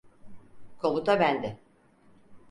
Komuta 0.79 1.19
bende. 1.19 1.59